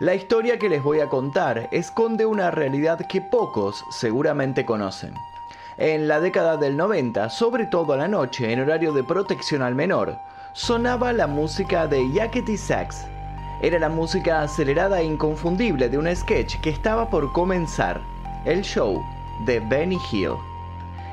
La 0.00 0.14
historia 0.14 0.58
que 0.58 0.70
les 0.70 0.82
voy 0.82 1.00
a 1.00 1.10
contar 1.10 1.68
esconde 1.72 2.24
una 2.24 2.50
realidad 2.50 3.06
que 3.06 3.20
pocos 3.20 3.84
seguramente 3.90 4.64
conocen. 4.64 5.12
En 5.76 6.08
la 6.08 6.20
década 6.20 6.56
del 6.56 6.74
90, 6.74 7.28
sobre 7.28 7.66
todo 7.66 7.92
a 7.92 7.98
la 7.98 8.08
noche, 8.08 8.50
en 8.50 8.60
horario 8.60 8.94
de 8.94 9.04
protección 9.04 9.60
al 9.60 9.74
menor, 9.74 10.16
sonaba 10.54 11.12
la 11.12 11.26
música 11.26 11.86
de 11.86 12.10
Yakety 12.14 12.56
Sax. 12.56 13.04
Era 13.60 13.78
la 13.78 13.90
música 13.90 14.40
acelerada 14.40 15.02
e 15.02 15.04
inconfundible 15.04 15.90
de 15.90 15.98
un 15.98 16.16
sketch 16.16 16.58
que 16.62 16.70
estaba 16.70 17.10
por 17.10 17.30
comenzar, 17.34 18.00
el 18.46 18.62
show 18.62 19.04
de 19.44 19.60
Benny 19.60 19.98
Hill. 20.10 20.49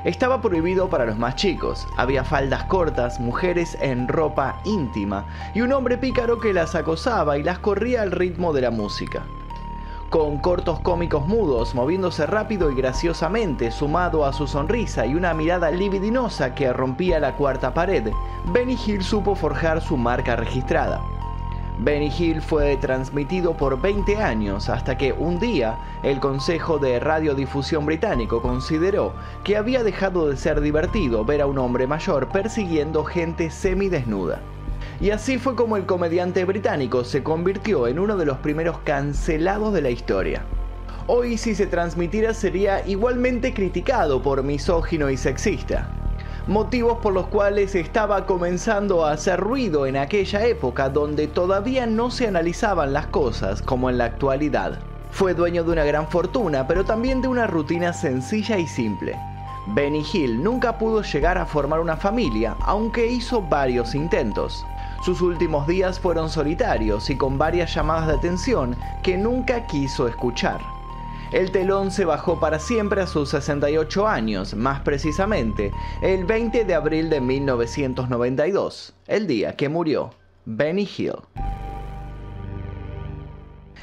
Estaba 0.03 0.41
prohibido 0.41 0.89
para 0.89 1.05
los 1.05 1.17
más 1.17 1.35
chicos. 1.35 1.87
Había 1.97 2.23
faldas 2.23 2.63
cortas, 2.65 3.19
mujeres 3.19 3.77
en 3.81 4.07
ropa 4.07 4.59
íntima 4.63 5.25
y 5.55 5.61
un 5.61 5.73
hombre 5.73 5.97
pícaro 5.97 6.39
que 6.39 6.53
las 6.53 6.75
acosaba 6.75 7.37
y 7.37 7.43
las 7.43 7.59
corría 7.59 8.03
al 8.03 8.11
ritmo 8.11 8.53
de 8.53 8.61
la 8.61 8.71
música. 8.71 9.23
Con 10.09 10.37
cortos 10.37 10.79
cómicos 10.79 11.27
mudos, 11.27 11.75
moviéndose 11.75 12.25
rápido 12.25 12.71
y 12.71 12.75
graciosamente, 12.75 13.71
sumado 13.71 14.25
a 14.25 14.31
su 14.31 14.47
sonrisa 14.47 15.05
y 15.05 15.15
una 15.15 15.33
mirada 15.33 15.69
libidinosa 15.71 16.55
que 16.55 16.71
rompía 16.71 17.19
la 17.19 17.35
cuarta 17.35 17.73
pared, 17.73 18.11
Benny 18.53 18.77
Hill 18.85 19.03
supo 19.03 19.35
forjar 19.35 19.81
su 19.81 19.97
marca 19.97 20.37
registrada. 20.37 21.01
Benny 21.79 22.11
Hill 22.17 22.41
fue 22.41 22.75
transmitido 22.77 23.55
por 23.55 23.79
20 23.79 24.17
años 24.17 24.67
hasta 24.67 24.97
que 24.97 25.13
un 25.13 25.39
día 25.39 25.77
el 26.01 26.19
Consejo 26.19 26.79
de 26.79 26.99
Radiodifusión 26.99 27.85
británico 27.85 28.41
consideró 28.41 29.13
que 29.43 29.57
había 29.57 29.83
dejado 29.83 30.27
de 30.27 30.37
ser 30.37 30.59
divertido 30.61 31.23
ver 31.23 31.41
a 31.41 31.45
un 31.45 31.59
hombre 31.59 31.85
mayor 31.85 32.29
persiguiendo 32.29 33.03
gente 33.03 33.51
semidesnuda. 33.51 34.41
Y 34.99 35.11
así 35.11 35.37
fue 35.37 35.55
como 35.55 35.77
el 35.77 35.85
comediante 35.85 36.45
británico 36.45 37.03
se 37.03 37.21
convirtió 37.21 37.87
en 37.87 37.99
uno 37.99 38.17
de 38.17 38.25
los 38.25 38.39
primeros 38.39 38.79
cancelados 38.79 39.71
de 39.71 39.81
la 39.83 39.91
historia. 39.91 40.45
Hoy 41.05 41.37
si 41.37 41.53
se 41.53 41.67
transmitiera 41.67 42.33
sería 42.33 42.85
igualmente 42.87 43.53
criticado 43.53 44.23
por 44.23 44.41
misógino 44.41 45.11
y 45.11 45.17
sexista 45.17 45.96
motivos 46.47 46.99
por 46.99 47.13
los 47.13 47.27
cuales 47.27 47.75
estaba 47.75 48.25
comenzando 48.25 49.05
a 49.05 49.11
hacer 49.11 49.39
ruido 49.39 49.85
en 49.85 49.97
aquella 49.97 50.45
época 50.45 50.89
donde 50.89 51.27
todavía 51.27 51.85
no 51.85 52.09
se 52.09 52.27
analizaban 52.27 52.93
las 52.93 53.07
cosas 53.07 53.61
como 53.61 53.89
en 53.89 53.97
la 53.97 54.05
actualidad. 54.05 54.79
Fue 55.11 55.33
dueño 55.33 55.63
de 55.63 55.71
una 55.71 55.83
gran 55.83 56.07
fortuna, 56.07 56.65
pero 56.67 56.85
también 56.85 57.21
de 57.21 57.27
una 57.27 57.47
rutina 57.47 57.91
sencilla 57.91 58.57
y 58.57 58.67
simple. 58.67 59.17
Benny 59.67 60.05
Hill 60.13 60.41
nunca 60.41 60.77
pudo 60.77 61.01
llegar 61.01 61.37
a 61.37 61.45
formar 61.45 61.81
una 61.81 61.97
familia, 61.97 62.55
aunque 62.61 63.07
hizo 63.07 63.41
varios 63.41 63.93
intentos. 63.95 64.65
Sus 65.03 65.21
últimos 65.21 65.67
días 65.67 65.99
fueron 65.99 66.29
solitarios 66.29 67.09
y 67.09 67.17
con 67.17 67.37
varias 67.37 67.73
llamadas 67.73 68.07
de 68.07 68.13
atención 68.13 68.75
que 69.03 69.17
nunca 69.17 69.65
quiso 69.67 70.07
escuchar. 70.07 70.76
El 71.33 71.51
telón 71.51 71.91
se 71.91 72.05
bajó 72.05 72.39
para 72.39 72.57
siempre 72.57 73.01
a 73.01 73.07
sus 73.07 73.29
68 73.29 74.07
años, 74.07 74.53
más 74.53 74.79
precisamente 74.79 75.73
el 76.01 76.23
20 76.23 76.63
de 76.63 76.73
abril 76.73 77.09
de 77.09 77.19
1992, 77.19 78.93
el 79.07 79.27
día 79.27 79.53
que 79.53 79.67
murió 79.67 80.11
Benny 80.45 80.87
Hill. 80.97 81.17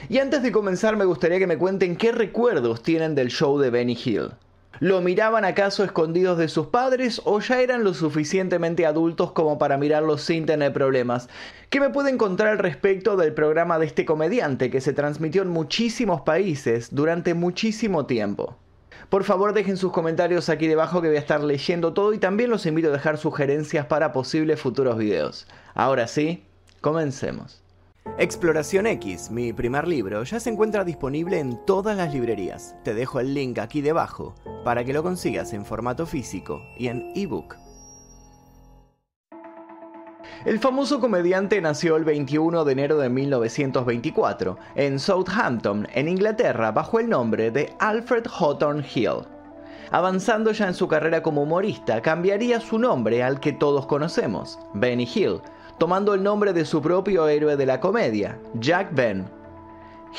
Y 0.09 0.19
antes 0.19 0.42
de 0.42 0.53
comenzar 0.53 0.97
me 0.97 1.05
gustaría 1.05 1.39
que 1.39 1.47
me 1.47 1.59
cuenten 1.59 1.97
qué 1.97 2.12
recuerdos 2.12 2.83
tienen 2.83 3.15
del 3.15 3.28
show 3.28 3.59
de 3.59 3.69
Benny 3.69 3.98
Hill. 4.03 4.31
¿Lo 4.80 5.00
miraban 5.00 5.44
acaso 5.44 5.84
escondidos 5.84 6.36
de 6.36 6.48
sus 6.48 6.67
padres 6.67 7.22
o 7.25 7.41
ya 7.41 7.61
eran 7.61 7.84
lo 7.84 7.94
suficientemente 7.94 8.86
adultos 8.86 9.33
como 9.33 9.58
para 9.58 9.78
mirarlo 9.78 10.19
sin 10.19 10.47
tener 10.47 10.72
problemas? 10.72 11.28
¿Qué 11.70 11.81
me 11.81 11.91
puede 11.91 12.11
encontrar 12.11 12.50
al 12.50 12.58
respecto 12.58 13.16
del 13.16 13.34
programa 13.34 13.78
de 13.78 13.86
este 13.86 14.05
comediante 14.05 14.70
que 14.70 14.81
se 14.81 14.92
transmitió 14.92 15.42
en 15.42 15.48
muchísimos 15.48 16.22
países 16.22 16.89
durante 16.92 17.34
muchísimo 17.34 18.06
tiempo? 18.06 18.56
Por 19.08 19.25
favor 19.25 19.53
dejen 19.53 19.77
sus 19.77 19.92
comentarios 19.92 20.48
aquí 20.48 20.66
debajo 20.66 21.00
que 21.00 21.09
voy 21.09 21.16
a 21.16 21.20
estar 21.20 21.42
leyendo 21.42 21.92
todo 21.92 22.12
y 22.12 22.19
también 22.19 22.50
los 22.50 22.66
invito 22.66 22.88
a 22.88 22.93
dejar 22.93 23.19
sugerencias 23.19 23.87
para 23.87 24.12
posibles 24.12 24.60
futuros 24.60 24.98
videos. 24.98 25.47
Ahora 25.75 26.09
sí, 26.09 26.44
comencemos. 26.81 27.63
Exploración 28.19 28.87
X, 28.87 29.31
mi 29.31 29.53
primer 29.53 29.88
libro, 29.88 30.22
ya 30.22 30.38
se 30.38 30.50
encuentra 30.50 30.84
disponible 30.84 31.41
en 31.41 31.56
todas 31.65 31.97
las 31.97 32.12
librerías. 32.12 32.76
Te 32.84 32.94
dejo 32.94 33.19
el 33.19 33.34
link 33.34 33.59
aquí 33.59 33.81
debajo 33.81 34.34
para 34.62 34.84
que 34.84 34.92
lo 34.92 35.03
consigas 35.03 35.53
en 35.53 35.65
formato 35.65 36.06
físico 36.06 36.62
y 36.78 36.88
en 36.88 37.12
ebook. 37.16 37.56
El 40.44 40.60
famoso 40.60 41.00
comediante 41.00 41.60
nació 41.60 41.97
el 41.97 42.04
21 42.04 42.65
de 42.65 42.72
enero 42.72 42.98
de 42.98 43.09
1924 43.09 44.59
en 44.76 45.00
Southampton, 45.00 45.88
en 45.94 46.06
Inglaterra, 46.06 46.71
bajo 46.71 47.00
el 47.00 47.09
nombre 47.09 47.50
de 47.50 47.72
Alfred 47.81 48.26
Hawthorne 48.26 48.86
Hill. 48.94 49.26
Avanzando 49.91 50.53
ya 50.53 50.69
en 50.69 50.75
su 50.75 50.86
carrera 50.86 51.22
como 51.22 51.42
humorista, 51.42 52.03
cambiaría 52.03 52.60
su 52.60 52.78
nombre 52.78 53.22
al 53.22 53.41
que 53.41 53.53
todos 53.53 53.86
conocemos, 53.86 54.59
Benny 54.75 55.09
Hill, 55.12 55.41
tomando 55.78 56.14
el 56.14 56.22
nombre 56.22 56.52
de 56.52 56.64
su 56.64 56.80
propio 56.80 57.28
héroe 57.28 57.56
de 57.56 57.66
la 57.66 57.80
comedia, 57.80 58.38
Jack 58.54 58.94
Ben. 58.94 59.26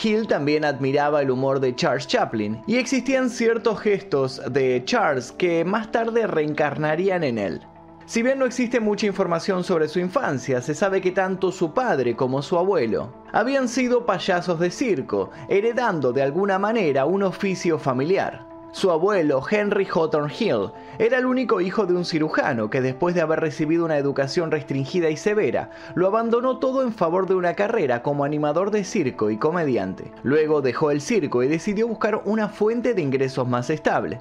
Hill 0.04 0.28
también 0.28 0.66
admiraba 0.66 1.22
el 1.22 1.32
humor 1.32 1.60
de 1.60 1.74
Charles 1.76 2.08
Chaplin 2.08 2.62
y 2.68 2.76
existían 2.76 3.30
ciertos 3.30 3.80
gestos 3.80 4.42
de 4.52 4.84
Charles 4.86 5.32
que 5.32 5.64
más 5.64 5.92
tarde 5.92 6.28
reencarnarían 6.28 7.24
en 7.24 7.38
él. 7.38 7.62
Si 8.06 8.22
bien 8.22 8.38
no 8.38 8.46
existe 8.46 8.80
mucha 8.80 9.08
información 9.08 9.64
sobre 9.64 9.88
su 9.88 10.00
infancia, 10.00 10.62
se 10.62 10.76
sabe 10.76 11.02
que 11.02 11.12
tanto 11.12 11.52
su 11.52 11.74
padre 11.74 12.16
como 12.16 12.44
su 12.44 12.58
abuelo 12.58 13.14
habían 13.32 13.68
sido 13.68 14.06
payasos 14.06 14.60
de 14.60 14.70
circo, 14.70 15.32
heredando 15.50 16.14
de 16.14 16.22
alguna 16.22 16.60
manera 16.60 17.06
un 17.06 17.24
oficio 17.24 17.80
familiar. 17.80 18.55
Su 18.76 18.92
abuelo, 18.92 19.42
Henry 19.50 19.88
Hawthorne 19.90 20.34
Hill, 20.38 20.72
era 21.00 21.18
el 21.18 21.26
único 21.26 21.62
hijo 21.62 21.86
de 21.86 21.94
un 21.94 22.04
cirujano 22.04 22.70
que 22.70 22.82
después 22.82 23.16
de 23.16 23.22
haber 23.22 23.40
recibido 23.40 23.86
una 23.86 23.98
educación 23.98 24.52
restringida 24.52 25.10
y 25.10 25.16
severa, 25.16 25.70
lo 25.94 26.08
abandonó 26.08 26.60
todo 26.60 26.84
en 26.84 26.92
favor 26.92 27.26
de 27.26 27.36
una 27.36 27.54
carrera 27.54 28.04
como 28.04 28.26
animador 28.26 28.72
de 28.72 28.84
circo 28.84 29.30
y 29.32 29.38
comediante. 29.38 30.12
Luego 30.24 30.62
dejó 30.62 30.92
el 30.92 31.00
circo 31.00 31.42
y 31.42 31.48
decidió 31.48 31.88
buscar 31.88 32.22
una 32.26 32.50
fuente 32.50 32.94
de 32.94 33.02
ingresos 33.02 33.48
más 33.48 33.70
estable. 33.70 34.20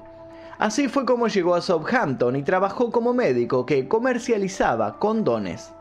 Así 0.57 0.87
fue 0.87 1.05
como 1.05 1.27
llegó 1.27 1.55
a 1.55 1.61
Southampton 1.61 2.37
y 2.37 2.43
trabajó 2.43 2.93
como 2.93 3.13
médico 3.13 3.65
que 3.65 3.89
comercializaba 3.89 4.99
condones. 4.99 5.73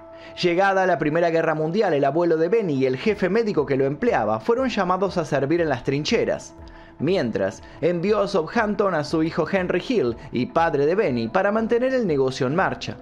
Llegada 0.43 0.85
la 0.89 0.99
Primera 0.99 1.31
Guerra 1.31 1.55
Mundial, 1.55 1.95
el 1.95 2.05
abuelo 2.05 2.37
de 2.39 2.49
Benny 2.49 2.75
y 2.75 2.87
el 2.87 2.97
jefe 2.97 3.29
médico 3.29 3.67
que 3.67 3.77
lo 3.77 3.85
empleaba 3.85 4.41
fueron 4.41 4.69
llamados 4.69 5.17
a 5.17 5.25
servir 5.25 5.61
en 5.61 5.69
las 5.69 5.85
trincheras. 5.85 6.57
Mientras, 6.99 7.63
envió 7.81 8.21
a 8.21 8.29
Southampton 8.29 8.95
a 8.95 9.05
su 9.05 9.23
hijo 9.23 9.47
Henry 9.51 9.83
Hill 9.87 10.17
y 10.33 10.47
padre 10.47 10.87
de 10.87 10.95
Benny 10.95 11.29
para 11.29 11.53
mantener 11.53 11.93
el 11.93 12.07
negocio 12.07 12.47
en 12.47 12.55
marcha. 12.55 12.97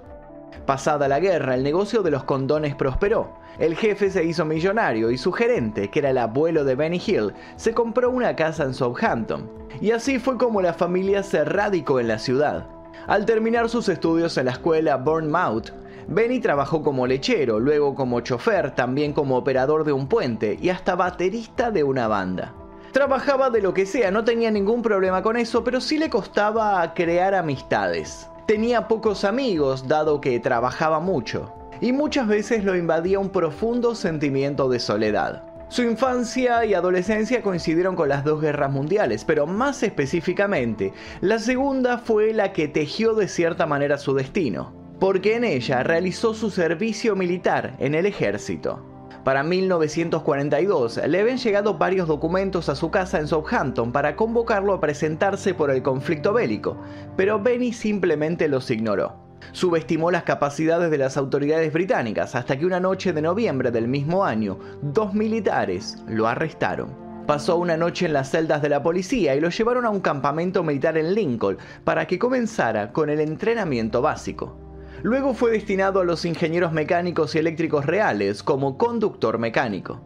Pasada 0.66 1.08
la 1.08 1.20
guerra, 1.20 1.54
el 1.54 1.62
negocio 1.62 2.02
de 2.02 2.10
los 2.10 2.24
condones 2.24 2.74
prosperó. 2.74 3.32
El 3.58 3.76
jefe 3.76 4.10
se 4.10 4.24
hizo 4.24 4.44
millonario 4.44 5.10
y 5.10 5.18
su 5.18 5.30
gerente, 5.32 5.88
que 5.88 5.98
era 5.98 6.10
el 6.10 6.18
abuelo 6.18 6.64
de 6.64 6.74
Benny 6.74 7.02
Hill, 7.04 7.32
se 7.56 7.74
compró 7.74 8.10
una 8.10 8.34
casa 8.34 8.64
en 8.64 8.72
Southampton. 8.72 9.50
Y 9.80 9.90
así 9.90 10.18
fue 10.18 10.38
como 10.38 10.62
la 10.62 10.72
familia 10.72 11.22
se 11.22 11.44
radicó 11.44 12.00
en 12.00 12.08
la 12.08 12.18
ciudad. 12.18 12.66
Al 13.06 13.26
terminar 13.26 13.68
sus 13.68 13.88
estudios 13.88 14.38
en 14.38 14.46
la 14.46 14.52
escuela 14.52 14.96
Bournemouth, 14.96 15.70
Benny 16.08 16.40
trabajó 16.40 16.82
como 16.82 17.06
lechero, 17.06 17.60
luego 17.60 17.94
como 17.94 18.20
chofer, 18.20 18.74
también 18.74 19.12
como 19.12 19.36
operador 19.36 19.84
de 19.84 19.92
un 19.92 20.06
puente 20.08 20.58
y 20.60 20.68
hasta 20.68 20.94
baterista 20.94 21.70
de 21.70 21.84
una 21.84 22.08
banda. 22.08 22.54
Trabajaba 22.92 23.48
de 23.48 23.62
lo 23.62 23.72
que 23.72 23.86
sea, 23.86 24.10
no 24.10 24.22
tenía 24.22 24.50
ningún 24.50 24.82
problema 24.82 25.22
con 25.22 25.38
eso, 25.38 25.64
pero 25.64 25.80
sí 25.80 25.96
le 25.96 26.10
costaba 26.10 26.92
crear 26.92 27.34
amistades. 27.34 28.28
Tenía 28.46 28.86
pocos 28.86 29.24
amigos, 29.24 29.88
dado 29.88 30.20
que 30.20 30.38
trabajaba 30.40 31.00
mucho, 31.00 31.54
y 31.80 31.92
muchas 31.92 32.28
veces 32.28 32.64
lo 32.64 32.76
invadía 32.76 33.18
un 33.18 33.30
profundo 33.30 33.94
sentimiento 33.94 34.68
de 34.68 34.78
soledad. 34.78 35.42
Su 35.70 35.82
infancia 35.82 36.66
y 36.66 36.74
adolescencia 36.74 37.40
coincidieron 37.40 37.96
con 37.96 38.10
las 38.10 38.24
dos 38.24 38.42
guerras 38.42 38.70
mundiales, 38.70 39.24
pero 39.24 39.46
más 39.46 39.82
específicamente, 39.82 40.92
la 41.22 41.38
segunda 41.38 41.96
fue 41.96 42.34
la 42.34 42.52
que 42.52 42.68
tejió 42.68 43.14
de 43.14 43.26
cierta 43.26 43.64
manera 43.64 43.96
su 43.96 44.12
destino, 44.12 44.74
porque 45.00 45.36
en 45.36 45.44
ella 45.44 45.82
realizó 45.82 46.34
su 46.34 46.50
servicio 46.50 47.16
militar 47.16 47.74
en 47.78 47.94
el 47.94 48.04
ejército. 48.04 48.91
Para 49.24 49.44
1942 49.44 51.00
le 51.06 51.20
habían 51.20 51.38
llegado 51.38 51.78
varios 51.78 52.08
documentos 52.08 52.68
a 52.68 52.74
su 52.74 52.90
casa 52.90 53.20
en 53.20 53.28
Southampton 53.28 53.92
para 53.92 54.16
convocarlo 54.16 54.72
a 54.72 54.80
presentarse 54.80 55.54
por 55.54 55.70
el 55.70 55.80
conflicto 55.80 56.32
bélico, 56.32 56.76
pero 57.16 57.40
Benny 57.40 57.72
simplemente 57.72 58.48
los 58.48 58.68
ignoró. 58.68 59.14
Subestimó 59.52 60.10
las 60.10 60.24
capacidades 60.24 60.90
de 60.90 60.98
las 60.98 61.16
autoridades 61.16 61.72
británicas 61.72 62.34
hasta 62.34 62.58
que 62.58 62.66
una 62.66 62.80
noche 62.80 63.12
de 63.12 63.22
noviembre 63.22 63.70
del 63.70 63.86
mismo 63.86 64.24
año, 64.24 64.58
dos 64.82 65.14
militares 65.14 65.98
lo 66.08 66.26
arrestaron. 66.26 67.02
Pasó 67.26 67.58
una 67.58 67.76
noche 67.76 68.06
en 68.06 68.14
las 68.14 68.30
celdas 68.30 68.60
de 68.60 68.70
la 68.70 68.82
policía 68.82 69.36
y 69.36 69.40
lo 69.40 69.50
llevaron 69.50 69.86
a 69.86 69.90
un 69.90 70.00
campamento 70.00 70.64
militar 70.64 70.98
en 70.98 71.14
Lincoln 71.14 71.58
para 71.84 72.08
que 72.08 72.18
comenzara 72.18 72.92
con 72.92 73.08
el 73.08 73.20
entrenamiento 73.20 74.02
básico. 74.02 74.71
Luego 75.02 75.34
fue 75.34 75.50
destinado 75.50 76.00
a 76.00 76.04
los 76.04 76.24
ingenieros 76.24 76.72
mecánicos 76.72 77.34
y 77.34 77.38
eléctricos 77.38 77.86
reales 77.86 78.44
como 78.44 78.78
conductor 78.78 79.36
mecánico. 79.36 80.00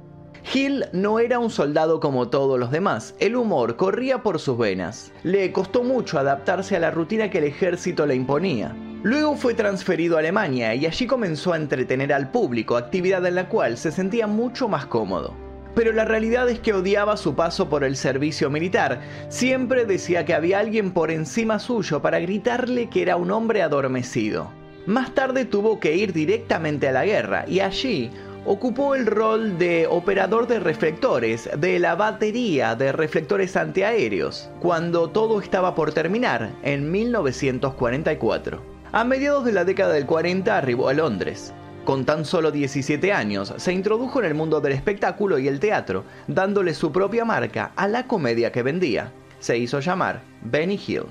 Hill 0.54 0.87
no 0.93 1.19
era 1.19 1.38
un 1.38 1.50
soldado 1.50 2.00
como 2.00 2.28
todos 2.28 2.58
los 2.58 2.70
demás, 2.70 3.14
el 3.19 3.37
humor 3.37 3.76
corría 3.76 4.22
por 4.22 4.38
sus 4.38 4.56
venas. 4.56 5.12
Le 5.22 5.52
costó 5.52 5.82
mucho 5.82 6.19
adaptarse 6.19 6.76
a 6.76 6.81
la 6.81 6.90
rutina 6.90 7.28
que 7.28 7.38
el 7.38 7.44
ejército 7.44 8.06
le 8.06 8.14
imponía. 8.14 8.75
Luego 9.02 9.37
fue 9.37 9.52
transferido 9.52 10.16
a 10.16 10.20
Alemania 10.20 10.75
y 10.75 10.87
allí 10.87 11.06
comenzó 11.06 11.52
a 11.52 11.56
entretener 11.56 12.12
al 12.12 12.31
público, 12.31 12.76
actividad 12.76 13.26
en 13.26 13.34
la 13.34 13.49
cual 13.49 13.76
se 13.76 13.92
sentía 13.92 14.26
mucho 14.26 14.66
más 14.66 14.87
cómodo. 14.87 15.34
Pero 15.75 15.92
la 15.92 16.06
realidad 16.06 16.49
es 16.49 16.58
que 16.60 16.72
odiaba 16.72 17.19
su 17.19 17.34
paso 17.34 17.69
por 17.69 17.84
el 17.84 17.96
servicio 17.96 18.49
militar. 18.49 19.02
Siempre 19.28 19.84
decía 19.84 20.25
que 20.25 20.32
había 20.32 20.60
alguien 20.60 20.92
por 20.92 21.10
encima 21.10 21.58
suyo 21.58 22.00
para 22.00 22.19
gritarle 22.19 22.88
que 22.88 23.02
era 23.02 23.16
un 23.16 23.31
hombre 23.31 23.60
adormecido. 23.60 24.50
Más 24.87 25.15
tarde 25.15 25.44
tuvo 25.44 25.81
que 25.81 25.97
ir 25.97 26.12
directamente 26.12 26.88
a 26.88 26.93
la 26.93 27.05
guerra 27.05 27.44
y 27.49 27.59
allí 27.59 28.11
ocupó 28.44 28.94
el 28.94 29.06
rol 29.06 29.59
de 29.59 29.88
operador 29.91 30.47
de 30.47 30.61
reflectores 30.61 31.50
de 31.59 31.81
la 31.81 31.97
batería 31.97 32.77
de 32.77 32.93
reflectores 32.93 33.56
antiaéreos, 33.56 34.49
cuando 34.61 35.11
todo 35.11 35.41
estaba 35.41 35.75
por 35.75 35.93
terminar 35.93 36.53
en 36.62 36.93
1944. 36.93 38.62
A 38.93 39.03
mediados 39.03 39.44
de 39.44 39.53
la 39.53 39.65
década 39.65 39.93
del 39.93 40.06
40 40.06 40.56
arribó 40.56 40.88
a 40.88 40.94
Londres. 40.94 41.53
Con 41.85 42.05
tan 42.05 42.25
solo 42.25 42.53
17 42.53 43.12
años, 43.12 43.53
se 43.56 43.73
introdujo 43.73 44.21
en 44.21 44.27
el 44.27 44.35
mundo 44.35 44.61
del 44.61 44.73
espectáculo 44.73 45.41
y 45.41 45.49
el 45.49 45.59
teatro, 45.59 46.05
dándole 46.29 46.75
su 46.75 46.93
propia 46.93 47.25
marca 47.25 47.73
a 47.75 47.88
la 47.88 48.06
comedia 48.06 48.53
que 48.53 48.62
vendía. 48.62 49.12
Se 49.41 49.59
hizo 49.59 49.81
llamar 49.81 50.23
Benny 50.43 50.81
Hill. 50.87 51.06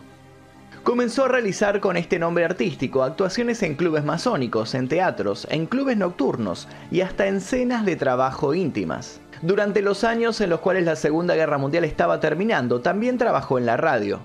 Comenzó 0.86 1.26
a 1.26 1.30
realizar 1.30 1.80
con 1.80 1.98
este 1.98 2.20
nombre 2.20 2.46
artístico 2.46 3.02
actuaciones 3.02 3.64
en 3.64 3.74
clubes 3.74 4.04
masónicos, 4.04 4.76
en 4.76 4.88
teatros, 4.88 5.48
en 5.50 5.66
clubes 5.66 5.98
nocturnos 5.98 6.68
y 6.92 7.02
hasta 7.02 7.26
en 7.26 7.42
cenas 7.42 7.86
de 7.86 7.96
trabajo 7.96 8.54
íntimas. 8.54 9.20
Durante 9.42 9.82
los 9.82 10.04
años 10.04 10.40
en 10.42 10.52
los 10.52 10.60
cuales 10.60 10.86
la 10.86 10.96
Segunda 10.96 11.34
Guerra 11.34 11.58
Mundial 11.58 11.86
estaba 11.86 12.20
terminando, 12.20 12.82
también 12.82 13.18
trabajó 13.18 13.58
en 13.58 13.66
la 13.66 13.78
radio. 13.78 14.20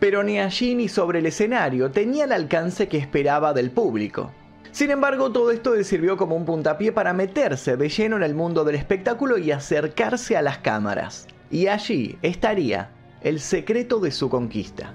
Pero 0.00 0.22
ni 0.22 0.40
allí 0.40 0.74
ni 0.74 0.88
sobre 0.88 1.18
el 1.18 1.26
escenario 1.26 1.90
tenía 1.90 2.24
el 2.24 2.32
alcance 2.32 2.88
que 2.88 2.96
esperaba 2.96 3.52
del 3.52 3.70
público. 3.70 4.32
Sin 4.72 4.90
embargo, 4.90 5.30
todo 5.32 5.50
esto 5.50 5.74
le 5.74 5.84
sirvió 5.84 6.16
como 6.16 6.34
un 6.34 6.46
puntapié 6.46 6.92
para 6.92 7.12
meterse 7.12 7.76
de 7.76 7.90
lleno 7.90 8.16
en 8.16 8.22
el 8.22 8.34
mundo 8.34 8.64
del 8.64 8.76
espectáculo 8.76 9.36
y 9.36 9.50
acercarse 9.50 10.34
a 10.34 10.40
las 10.40 10.56
cámaras. 10.56 11.26
Y 11.50 11.66
allí 11.66 12.16
estaría 12.22 12.88
el 13.20 13.38
secreto 13.38 14.00
de 14.00 14.12
su 14.12 14.30
conquista. 14.30 14.94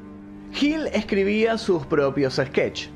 Hill 0.59 0.87
escribía 0.93 1.57
sus 1.57 1.85
propios 1.85 2.35
sketches. 2.35 2.89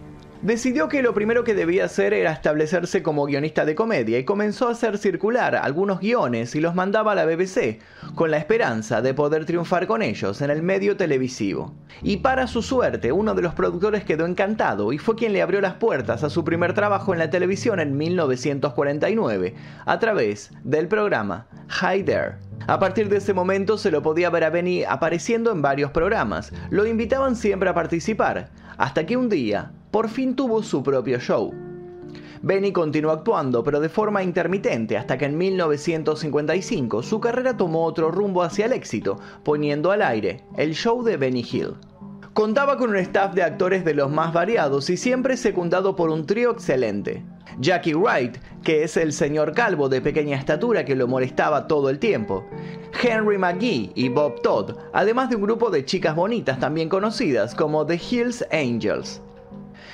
Decidió 0.46 0.90
que 0.90 1.02
lo 1.02 1.16
primero 1.16 1.44
que 1.44 1.56
debía 1.56 1.86
hacer 1.86 2.14
era 2.14 2.32
establecerse 2.32 3.02
como 3.02 3.26
guionista 3.26 3.66
de 3.66 3.74
comedia 3.74 4.20
y 4.20 4.26
comenzó 4.26 4.68
a 4.68 4.74
hacer 4.74 5.00
circular 5.00 5.56
algunos 5.56 6.00
guiones 6.00 6.54
y 6.54 6.62
los 6.62 6.76
mandaba 6.76 7.14
a 7.14 7.16
la 7.16 7.26
BBC, 7.26 7.80
con 8.14 8.30
la 8.30 8.38
esperanza 8.38 9.02
de 9.02 9.16
poder 9.16 9.46
triunfar 9.46 9.88
con 9.88 10.04
ellos 10.04 10.42
en 10.42 10.52
el 10.52 10.62
medio 10.62 10.98
televisivo. 10.98 11.74
Y 12.04 12.18
para 12.18 12.46
su 12.46 12.62
suerte, 12.62 13.12
uno 13.12 13.34
de 13.34 13.42
los 13.42 13.56
productores 13.56 14.04
quedó 14.04 14.28
encantado 14.28 14.94
y 14.94 15.00
fue 15.00 15.16
quien 15.16 15.34
le 15.34 15.42
abrió 15.42 15.62
las 15.62 15.78
puertas 15.78 16.24
a 16.24 16.30
su 16.30 16.44
primer 16.44 16.74
trabajo 16.74 17.12
en 17.12 17.18
la 17.18 17.32
televisión 17.32 17.80
en 17.80 17.98
1949, 17.98 19.56
a 19.84 19.98
través 19.98 20.52
del 20.64 20.88
programa 20.88 21.48
Hi 21.82 22.04
There. 22.04 22.36
A 22.68 22.78
partir 22.78 23.10
de 23.10 23.18
ese 23.18 23.34
momento 23.34 23.80
se 23.80 23.90
lo 23.90 24.04
podía 24.04 24.30
ver 24.30 24.44
a 24.44 24.52
Benny 24.52 24.84
apareciendo 24.84 25.52
en 25.52 25.64
varios 25.64 25.90
programas, 25.90 26.54
lo 26.70 26.86
invitaban 26.86 27.36
siempre 27.36 27.70
a 27.70 27.74
participar, 27.74 28.52
hasta 28.78 29.06
que 29.06 29.18
un 29.18 29.30
día 29.30 29.72
por 29.92 30.10
fin 30.10 30.36
tuvo 30.36 30.62
su 30.64 30.84
propio 30.84 31.20
show. 31.20 31.54
Benny 32.42 32.72
continuó 32.72 33.12
actuando, 33.12 33.64
pero 33.64 33.80
de 33.80 33.90
forma 33.90 34.22
intermitente, 34.22 34.98
hasta 34.98 35.18
que 35.18 35.26
en 35.26 35.38
1955 35.38 37.02
su 37.02 37.20
carrera 37.20 37.58
tomó 37.58 37.86
otro 37.86 38.12
rumbo 38.12 38.44
hacia 38.44 38.66
el 38.66 38.74
éxito, 38.74 39.18
poniendo 39.44 39.92
al 39.92 40.02
aire 40.02 40.44
el 40.58 40.76
show 40.76 41.04
de 41.04 41.18
Benny 41.18 41.46
Hill. 41.50 41.76
Contaba 42.36 42.76
con 42.76 42.90
un 42.90 42.98
staff 42.98 43.34
de 43.34 43.44
actores 43.44 43.86
de 43.86 43.94
los 43.94 44.12
más 44.12 44.34
variados 44.34 44.90
y 44.90 44.98
siempre 44.98 45.38
secundado 45.38 45.96
por 45.96 46.10
un 46.10 46.26
trío 46.26 46.52
excelente. 46.52 47.24
Jackie 47.60 47.94
Wright, 47.94 48.36
que 48.62 48.84
es 48.84 48.98
el 48.98 49.14
señor 49.14 49.54
calvo 49.54 49.88
de 49.88 50.02
pequeña 50.02 50.36
estatura 50.36 50.84
que 50.84 50.98
lo 50.98 51.08
molestaba 51.08 51.66
todo 51.66 51.90
el 51.90 51.98
tiempo, 51.98 52.46
Henry 53.02 53.38
McGee 53.38 53.94
y 53.96 54.10
Bob 54.10 54.42
Todd, 54.42 54.76
además 54.92 55.30
de 55.30 55.38
un 55.38 55.44
grupo 55.44 55.70
de 55.70 55.86
chicas 55.86 56.14
bonitas 56.14 56.60
también 56.60 56.90
conocidas 56.90 57.56
como 57.56 57.86
The 57.86 58.02
Hills 58.12 58.46
Angels. 58.52 59.22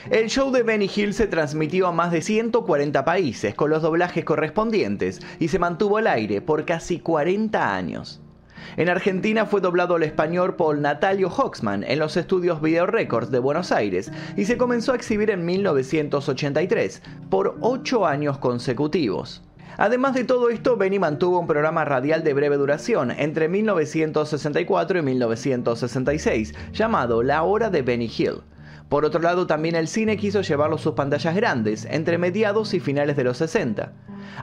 El 0.10 0.28
show 0.28 0.52
de 0.52 0.64
Benny 0.64 0.90
Hill 0.96 1.14
se 1.14 1.28
transmitió 1.28 1.86
a 1.86 1.92
más 1.92 2.12
de 2.12 2.24
140 2.24 3.06
países 3.06 3.54
con 3.54 3.70
los 3.70 3.84
doblajes 3.84 4.26
correspondientes 4.26 5.20
y 5.38 5.50
se 5.50 5.60
mantuvo 5.60 5.98
al 5.98 6.08
aire 6.08 6.42
por 6.42 6.66
casi 6.66 7.02
40 7.02 7.76
años. 7.76 8.20
En 8.78 8.90
Argentina 8.90 9.46
fue 9.46 9.62
doblado 9.62 9.96
al 9.96 10.04
español 10.04 10.56
por 10.56 10.78
Natalio 10.78 11.30
Hoxman 11.30 11.84
en 11.84 12.00
los 12.00 12.18
estudios 12.18 12.62
Video 12.62 12.86
Records 12.86 13.32
de 13.32 13.40
Buenos 13.40 13.72
Aires 13.72 14.12
y 14.38 14.46
se 14.46 14.58
comenzó 14.58 14.94
a 14.94 14.96
exhibir 14.96 15.30
en 15.30 15.46
1983 15.46 17.02
por 17.30 17.58
8 17.62 18.06
años 18.06 18.38
consecutivos. 18.38 19.42
Además 19.78 20.14
de 20.14 20.26
todo 20.26 20.50
esto, 20.50 20.78
Benny 20.78 21.00
mantuvo 21.00 21.40
un 21.40 21.48
programa 21.48 21.86
radial 21.86 22.24
de 22.24 22.34
breve 22.34 22.58
duración 22.58 23.12
entre 23.12 23.48
1964 23.48 25.00
y 25.00 25.02
1966 25.02 26.54
llamado 26.74 27.24
La 27.24 27.44
Hora 27.44 27.70
de 27.70 27.82
Benny 27.82 28.12
Hill. 28.16 28.42
Por 28.92 29.06
otro 29.06 29.22
lado, 29.22 29.48
también 29.48 29.76
el 29.76 29.88
cine 29.88 30.18
quiso 30.18 30.42
llevarlo 30.42 30.78
sus 30.78 30.96
pantallas 30.96 31.34
grandes 31.34 31.88
entre 31.90 32.18
mediados 32.18 32.74
y 32.74 32.82
finales 32.82 33.16
de 33.16 33.24
los 33.24 33.38
60. 33.38 33.94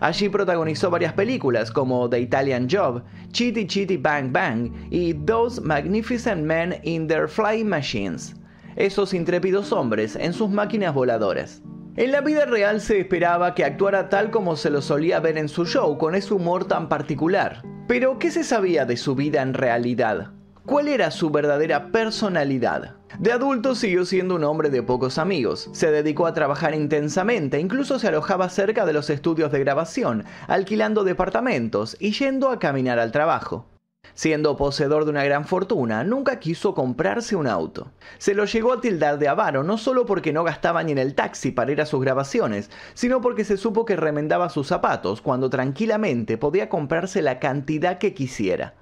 Allí 0.01 0.31
protagonizó 0.31 0.89
varias 0.89 1.13
películas 1.13 1.71
como 1.71 2.09
The 2.09 2.19
Italian 2.19 2.67
Job, 2.67 3.03
Chitty 3.31 3.67
Chitty 3.67 3.99
Bang 3.99 4.33
Bang 4.33 4.73
y 4.89 5.13
Those 5.13 5.61
Magnificent 5.61 6.47
Men 6.47 6.77
in 6.85 7.07
Their 7.07 7.29
Flying 7.29 7.69
Machines, 7.69 8.37
esos 8.75 9.13
intrépidos 9.13 9.71
hombres 9.71 10.17
en 10.17 10.33
sus 10.33 10.49
máquinas 10.49 10.95
voladoras. 10.95 11.61
En 11.97 12.11
la 12.11 12.23
vida 12.23 12.47
real 12.47 12.81
se 12.81 13.01
esperaba 13.01 13.55
que 13.55 13.67
actuara 13.67 14.09
tal 14.09 14.31
como 14.31 14.57
se 14.57 14.71
lo 14.71 14.81
solía 14.81 15.21
ver 15.21 15.37
en 15.37 15.51
su 15.51 15.67
show, 15.67 15.99
con 15.99 16.15
ese 16.15 16.33
humor 16.33 16.65
tan 16.65 16.89
particular. 16.89 17.61
Pero, 17.87 18.19
¿qué 18.19 18.31
se 18.31 18.45
sabía 18.45 18.87
de 18.87 18.97
su 18.97 19.15
vida 19.15 19.43
en 19.43 19.53
realidad? 19.53 20.38
¿Cuál 20.69 20.89
era 20.89 21.11
su 21.11 21.31
verdadera 21.31 21.87
personalidad? 21.93 22.97
De 23.19 23.33
adulto 23.33 23.75
siguió 23.75 24.05
siendo 24.05 24.35
un 24.35 24.45
hombre 24.45 24.69
de 24.69 24.83
pocos 24.83 25.17
amigos. 25.17 25.71
Se 25.73 25.91
dedicó 25.91 26.27
a 26.27 26.35
trabajar 26.35 26.75
intensamente, 26.75 27.59
incluso 27.59 27.99
se 27.99 28.09
alojaba 28.09 28.51
cerca 28.51 28.85
de 28.85 28.93
los 28.93 29.09
estudios 29.09 29.51
de 29.51 29.61
grabación, 29.61 30.27
alquilando 30.47 31.05
departamentos 31.05 31.97
y 31.99 32.13
yendo 32.13 32.51
a 32.51 32.59
caminar 32.59 32.99
al 32.99 33.13
trabajo. 33.13 33.65
Siendo 34.13 34.59
poseedor 34.59 35.07
de 35.07 35.11
una 35.11 35.25
gran 35.25 35.47
fortuna, 35.47 36.05
nunca 36.05 36.39
quiso 36.39 36.75
comprarse 36.75 37.35
un 37.35 37.47
auto. 37.47 37.91
Se 38.19 38.35
lo 38.35 38.45
llegó 38.45 38.75
a 38.75 38.83
tildar 38.83 39.19
de 39.19 39.29
avaro 39.29 39.63
no 39.63 39.79
solo 39.79 40.05
porque 40.05 40.35
no 40.35 40.45
gastaba 40.45 40.83
ni 40.83 40.93
en 40.93 40.99
el 40.99 41.15
taxi 41.15 41.51
para 41.51 41.73
ir 41.73 41.81
a 41.81 41.87
sus 41.87 42.03
grabaciones, 42.03 42.71
sino 42.93 43.23
porque 43.23 43.45
se 43.45 43.57
supo 43.57 43.87
que 43.87 43.97
remendaba 43.97 44.51
sus 44.51 44.67
zapatos 44.67 45.23
cuando 45.23 45.49
tranquilamente 45.49 46.37
podía 46.37 46.69
comprarse 46.69 47.23
la 47.23 47.39
cantidad 47.39 47.97
que 47.97 48.13
quisiera. 48.13 48.75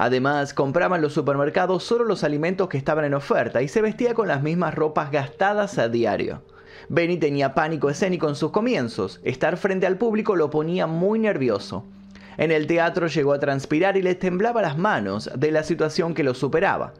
Además, 0.00 0.54
compraba 0.54 0.94
en 0.94 1.02
los 1.02 1.12
supermercados 1.12 1.82
solo 1.82 2.04
los 2.04 2.22
alimentos 2.22 2.68
que 2.68 2.78
estaban 2.78 3.04
en 3.04 3.14
oferta 3.14 3.62
y 3.62 3.66
se 3.66 3.82
vestía 3.82 4.14
con 4.14 4.28
las 4.28 4.44
mismas 4.44 4.76
ropas 4.76 5.10
gastadas 5.10 5.76
a 5.76 5.88
diario. 5.88 6.42
Benny 6.88 7.16
tenía 7.16 7.52
pánico 7.52 7.90
escénico 7.90 8.28
en 8.28 8.36
sus 8.36 8.52
comienzos, 8.52 9.20
estar 9.24 9.56
frente 9.56 9.86
al 9.86 9.98
público 9.98 10.36
lo 10.36 10.50
ponía 10.50 10.86
muy 10.86 11.18
nervioso. 11.18 11.84
En 12.36 12.52
el 12.52 12.68
teatro 12.68 13.08
llegó 13.08 13.32
a 13.32 13.40
transpirar 13.40 13.96
y 13.96 14.02
le 14.02 14.14
temblaba 14.14 14.62
las 14.62 14.78
manos 14.78 15.28
de 15.34 15.50
la 15.50 15.64
situación 15.64 16.14
que 16.14 16.22
lo 16.22 16.34
superaba. 16.34 16.94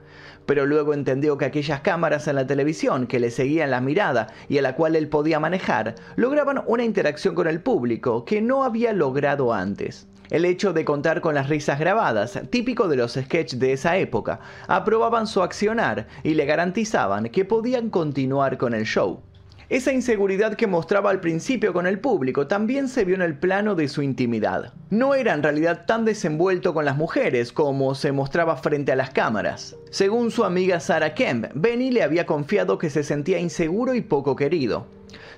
Pero 0.45 0.67
luego 0.67 0.93
entendió 0.93 1.39
que 1.39 1.45
aquellas 1.45 1.83
cámaras 1.83 2.27
en 2.27 2.35
la 2.35 2.49
televisión 2.49 3.07
que 3.07 3.21
le 3.21 3.31
seguían 3.31 3.71
la 3.71 3.81
mirada 3.81 4.27
y 4.49 4.59
a 4.59 4.63
la 4.63 4.75
cual 4.75 4.97
él 4.97 5.07
podía 5.09 5.39
manejar, 5.39 5.95
lograban 6.17 6.65
una 6.67 6.83
interacción 6.83 7.37
con 7.37 7.47
el 7.47 7.61
público 7.61 8.25
que 8.25 8.43
no 8.43 8.65
había 8.65 8.93
logrado 8.93 9.55
antes. 9.55 10.09
El 10.31 10.45
hecho 10.45 10.73
de 10.73 10.85
contar 10.85 11.21
con 11.21 11.35
las 11.35 11.49
risas 11.49 11.79
grabadas, 11.79 12.39
típico 12.51 12.89
de 12.89 12.97
los 12.97 13.15
sketches 13.15 13.59
de 13.59 13.73
esa 13.73 13.97
época, 13.97 14.41
aprobaban 14.67 15.27
su 15.27 15.43
accionar 15.43 16.07
y 16.23 16.35
le 16.35 16.45
garantizaban 16.45 17.31
que 17.31 17.45
podían 17.45 17.91
continuar 17.91 18.59
con 18.59 18.75
el 18.75 18.85
show. 18.85 19.23
Esa 19.71 19.93
inseguridad 19.93 20.55
que 20.55 20.67
mostraba 20.67 21.11
al 21.11 21.21
principio 21.21 21.75
con 21.75 21.87
el 21.87 21.99
público 21.99 22.47
también 22.47 22.89
se 22.89 23.05
vio 23.05 23.15
en 23.15 23.21
el 23.21 23.39
plano 23.39 23.75
de 23.75 23.89
su 23.89 24.01
intimidad. 24.01 24.73
No 24.89 25.15
era 25.15 25.35
en 25.35 25.43
realidad 25.43 25.85
tan 25.85 26.07
desenvuelto 26.07 26.73
con 26.73 26.87
las 26.87 26.97
mujeres 26.97 27.53
como 27.53 27.95
se 27.95 28.11
mostraba 28.13 28.57
frente 28.57 28.93
a 28.93 28.97
las 28.97 29.11
cámaras. 29.11 29.77
Según 29.91 30.31
su 30.31 30.45
amiga 30.45 30.81
Sarah 30.81 31.13
Kemp, 31.13 31.49
Benny 31.55 31.91
le 31.91 32.03
había 32.03 32.25
confiado 32.25 32.79
que 32.79 32.89
se 32.89 33.03
sentía 33.03 33.41
inseguro 33.41 33.95
y 33.95 34.01
poco 34.01 34.37
querido. 34.37 34.87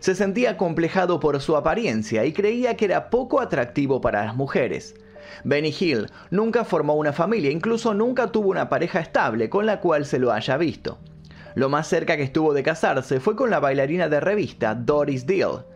Se 0.00 0.14
sentía 0.14 0.56
complejado 0.56 1.20
por 1.20 1.40
su 1.42 1.56
apariencia 1.56 2.24
y 2.24 2.32
creía 2.32 2.74
que 2.74 2.86
era 2.86 3.10
poco 3.10 3.38
atractivo 3.38 4.00
para 4.00 4.24
las 4.24 4.34
mujeres. 4.34 4.94
Benny 5.44 5.74
Hill 5.78 6.06
nunca 6.30 6.64
formó 6.64 6.94
una 6.94 7.12
familia, 7.12 7.50
incluso 7.50 7.92
nunca 7.92 8.28
tuvo 8.32 8.48
una 8.48 8.70
pareja 8.70 9.00
estable 9.00 9.50
con 9.50 9.66
la 9.66 9.80
cual 9.80 10.06
se 10.06 10.18
lo 10.18 10.32
haya 10.32 10.56
visto. 10.56 10.98
Lo 11.54 11.68
más 11.68 11.86
cerca 11.86 12.16
que 12.16 12.22
estuvo 12.22 12.54
de 12.54 12.62
casarse 12.62 13.20
fue 13.20 13.36
con 13.36 13.50
la 13.50 13.60
bailarina 13.60 14.08
de 14.08 14.20
revista 14.20 14.74
Doris 14.74 15.26
Deal. 15.26 15.66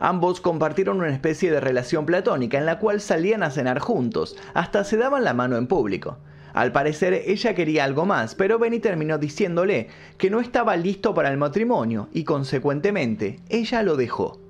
Ambos 0.00 0.40
compartieron 0.40 0.98
una 0.98 1.10
especie 1.10 1.52
de 1.52 1.60
relación 1.60 2.04
platónica 2.04 2.58
en 2.58 2.66
la 2.66 2.80
cual 2.80 3.00
salían 3.00 3.44
a 3.44 3.50
cenar 3.50 3.78
juntos, 3.78 4.36
hasta 4.54 4.82
se 4.82 4.96
daban 4.96 5.22
la 5.22 5.34
mano 5.34 5.56
en 5.56 5.68
público. 5.68 6.18
Al 6.54 6.72
parecer 6.72 7.22
ella 7.26 7.54
quería 7.54 7.84
algo 7.84 8.06
más, 8.06 8.34
pero 8.34 8.58
Benny 8.58 8.80
terminó 8.80 9.18
diciéndole 9.18 9.88
que 10.16 10.30
no 10.30 10.40
estaba 10.40 10.76
listo 10.76 11.14
para 11.14 11.30
el 11.30 11.36
matrimonio 11.36 12.08
y 12.12 12.24
consecuentemente 12.24 13.40
ella 13.48 13.82
lo 13.82 13.96
dejó. 13.96 14.40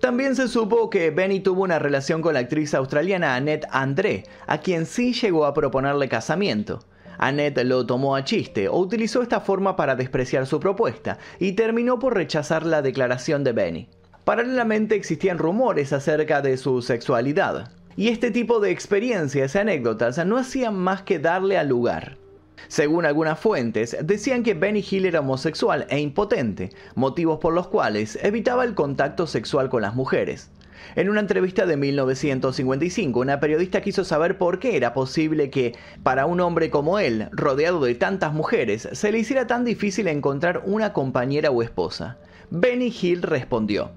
También 0.00 0.36
se 0.36 0.48
supo 0.48 0.90
que 0.90 1.10
Benny 1.10 1.40
tuvo 1.40 1.62
una 1.62 1.78
relación 1.78 2.20
con 2.22 2.34
la 2.34 2.40
actriz 2.40 2.74
australiana 2.74 3.36
Annette 3.36 3.66
André, 3.70 4.24
a 4.46 4.58
quien 4.58 4.86
sí 4.86 5.12
llegó 5.12 5.46
a 5.46 5.54
proponerle 5.54 6.08
casamiento. 6.08 6.80
Annette 7.18 7.64
lo 7.64 7.86
tomó 7.86 8.14
a 8.14 8.24
chiste 8.24 8.68
o 8.68 8.76
utilizó 8.76 9.22
esta 9.22 9.40
forma 9.40 9.76
para 9.76 9.96
despreciar 9.96 10.46
su 10.46 10.60
propuesta 10.60 11.18
y 11.38 11.52
terminó 11.52 11.98
por 11.98 12.14
rechazar 12.14 12.66
la 12.66 12.82
declaración 12.82 13.42
de 13.42 13.52
Benny. 13.52 13.88
Paralelamente 14.24 14.96
existían 14.96 15.38
rumores 15.38 15.92
acerca 15.92 16.42
de 16.42 16.56
su 16.56 16.82
sexualidad, 16.82 17.70
y 17.96 18.08
este 18.08 18.30
tipo 18.30 18.60
de 18.60 18.70
experiencias 18.70 19.54
y 19.54 19.58
anécdotas 19.58 20.24
no 20.26 20.36
hacían 20.36 20.76
más 20.76 21.02
que 21.02 21.18
darle 21.18 21.56
al 21.56 21.68
lugar. 21.68 22.18
Según 22.68 23.06
algunas 23.06 23.38
fuentes, 23.38 23.96
decían 24.02 24.42
que 24.42 24.54
Benny 24.54 24.84
Hill 24.88 25.06
era 25.06 25.20
homosexual 25.20 25.86
e 25.88 26.00
impotente, 26.00 26.70
motivos 26.94 27.38
por 27.38 27.54
los 27.54 27.68
cuales 27.68 28.18
evitaba 28.22 28.64
el 28.64 28.74
contacto 28.74 29.26
sexual 29.26 29.68
con 29.68 29.82
las 29.82 29.94
mujeres. 29.94 30.50
En 30.94 31.08
una 31.08 31.20
entrevista 31.20 31.66
de 31.66 31.76
1955, 31.76 33.20
una 33.20 33.40
periodista 33.40 33.80
quiso 33.80 34.04
saber 34.04 34.38
por 34.38 34.58
qué 34.58 34.76
era 34.76 34.94
posible 34.94 35.50
que, 35.50 35.74
para 36.02 36.26
un 36.26 36.40
hombre 36.40 36.70
como 36.70 36.98
él, 36.98 37.28
rodeado 37.32 37.82
de 37.82 37.94
tantas 37.94 38.32
mujeres, 38.32 38.88
se 38.92 39.12
le 39.12 39.18
hiciera 39.18 39.46
tan 39.46 39.64
difícil 39.64 40.06
encontrar 40.08 40.62
una 40.64 40.92
compañera 40.92 41.50
o 41.50 41.62
esposa. 41.62 42.18
Benny 42.50 42.94
Hill 43.00 43.22
respondió, 43.22 43.90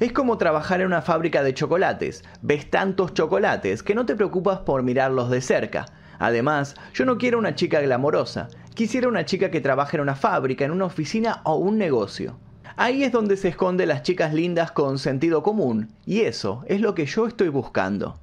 es 0.00 0.12
como 0.12 0.38
trabajar 0.38 0.80
en 0.80 0.88
una 0.88 1.02
fábrica 1.02 1.42
de 1.42 1.54
chocolates. 1.54 2.24
Ves 2.42 2.70
tantos 2.70 3.14
chocolates 3.14 3.82
que 3.82 3.94
no 3.94 4.06
te 4.06 4.14
preocupas 4.14 4.60
por 4.60 4.82
mirarlos 4.82 5.30
de 5.30 5.40
cerca. 5.40 5.86
Además, 6.18 6.74
yo 6.94 7.04
no 7.04 7.18
quiero 7.18 7.38
una 7.38 7.54
chica 7.54 7.80
glamorosa. 7.80 8.48
Quisiera 8.74 9.08
una 9.08 9.24
chica 9.24 9.50
que 9.50 9.60
trabaje 9.60 9.96
en 9.96 10.02
una 10.02 10.16
fábrica, 10.16 10.64
en 10.64 10.70
una 10.70 10.84
oficina 10.84 11.40
o 11.44 11.56
un 11.56 11.78
negocio. 11.78 12.38
Ahí 12.76 13.04
es 13.04 13.12
donde 13.12 13.36
se 13.36 13.48
esconden 13.48 13.88
las 13.88 14.02
chicas 14.02 14.34
lindas 14.34 14.70
con 14.70 14.98
sentido 14.98 15.42
común, 15.42 15.92
y 16.04 16.20
eso 16.22 16.62
es 16.66 16.82
lo 16.82 16.94
que 16.94 17.06
yo 17.06 17.26
estoy 17.26 17.48
buscando 17.48 18.18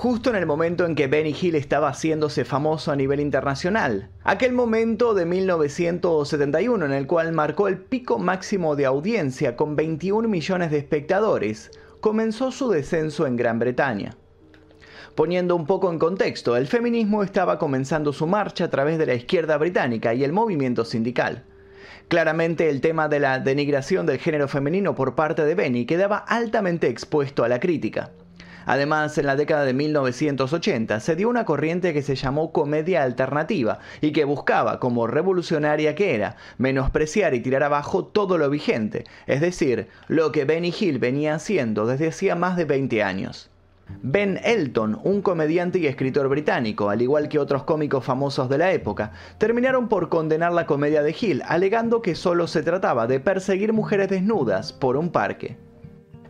justo 0.00 0.30
en 0.30 0.36
el 0.36 0.46
momento 0.46 0.86
en 0.86 0.94
que 0.94 1.08
Benny 1.08 1.36
Hill 1.38 1.56
estaba 1.56 1.90
haciéndose 1.90 2.46
famoso 2.46 2.90
a 2.90 2.96
nivel 2.96 3.20
internacional. 3.20 4.08
Aquel 4.24 4.54
momento 4.54 5.12
de 5.12 5.26
1971 5.26 6.86
en 6.86 6.92
el 6.92 7.06
cual 7.06 7.32
marcó 7.32 7.68
el 7.68 7.76
pico 7.76 8.18
máximo 8.18 8.76
de 8.76 8.86
audiencia 8.86 9.56
con 9.56 9.76
21 9.76 10.26
millones 10.26 10.70
de 10.70 10.78
espectadores, 10.78 11.70
comenzó 12.00 12.50
su 12.50 12.70
descenso 12.70 13.26
en 13.26 13.36
Gran 13.36 13.58
Bretaña. 13.58 14.16
Poniendo 15.14 15.54
un 15.54 15.66
poco 15.66 15.92
en 15.92 15.98
contexto, 15.98 16.56
el 16.56 16.66
feminismo 16.66 17.22
estaba 17.22 17.58
comenzando 17.58 18.14
su 18.14 18.26
marcha 18.26 18.64
a 18.64 18.70
través 18.70 18.96
de 18.96 19.04
la 19.04 19.12
izquierda 19.12 19.58
británica 19.58 20.14
y 20.14 20.24
el 20.24 20.32
movimiento 20.32 20.86
sindical. 20.86 21.44
Claramente 22.08 22.70
el 22.70 22.80
tema 22.80 23.10
de 23.10 23.20
la 23.20 23.38
denigración 23.38 24.06
del 24.06 24.16
género 24.16 24.48
femenino 24.48 24.94
por 24.94 25.14
parte 25.14 25.44
de 25.44 25.54
Benny 25.54 25.84
quedaba 25.84 26.16
altamente 26.16 26.88
expuesto 26.88 27.44
a 27.44 27.48
la 27.50 27.60
crítica. 27.60 28.12
Además, 28.66 29.16
en 29.18 29.26
la 29.26 29.36
década 29.36 29.64
de 29.64 29.74
1980 29.74 31.00
se 31.00 31.16
dio 31.16 31.28
una 31.28 31.44
corriente 31.44 31.92
que 31.92 32.02
se 32.02 32.16
llamó 32.16 32.52
comedia 32.52 33.02
alternativa 33.02 33.78
y 34.00 34.12
que 34.12 34.24
buscaba, 34.24 34.80
como 34.80 35.06
revolucionaria 35.06 35.94
que 35.94 36.14
era, 36.14 36.36
menospreciar 36.58 37.34
y 37.34 37.40
tirar 37.40 37.62
abajo 37.62 38.04
todo 38.04 38.38
lo 38.38 38.50
vigente, 38.50 39.04
es 39.26 39.40
decir, 39.40 39.88
lo 40.08 40.32
que 40.32 40.44
Benny 40.44 40.74
Hill 40.78 40.98
venía 40.98 41.34
haciendo 41.34 41.86
desde 41.86 42.08
hacía 42.08 42.34
más 42.34 42.56
de 42.56 42.64
20 42.64 43.02
años. 43.02 43.50
Ben 44.02 44.40
Elton, 44.44 45.00
un 45.02 45.20
comediante 45.20 45.78
y 45.78 45.86
escritor 45.86 46.28
británico, 46.28 46.90
al 46.90 47.02
igual 47.02 47.28
que 47.28 47.38
otros 47.38 47.64
cómicos 47.64 48.04
famosos 48.04 48.48
de 48.48 48.58
la 48.58 48.72
época, 48.72 49.12
terminaron 49.38 49.88
por 49.88 50.08
condenar 50.08 50.52
la 50.52 50.66
comedia 50.66 51.02
de 51.02 51.14
Hill, 51.18 51.42
alegando 51.46 52.00
que 52.00 52.14
solo 52.14 52.46
se 52.46 52.62
trataba 52.62 53.06
de 53.06 53.20
perseguir 53.20 53.72
mujeres 53.72 54.08
desnudas 54.08 54.72
por 54.72 54.96
un 54.96 55.10
parque. 55.10 55.69